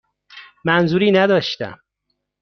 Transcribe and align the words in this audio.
منظوری 0.65 1.11
نداشتم. 1.11 1.79